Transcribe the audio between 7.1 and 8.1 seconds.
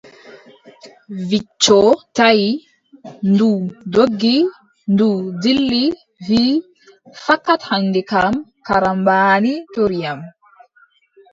fakat hannde